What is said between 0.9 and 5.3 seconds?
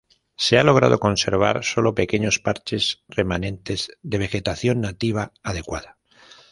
conservar sólo pequeños parches remanentes de vegetación nativa